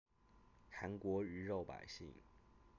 [0.73, 2.11] 韓國魚肉百姓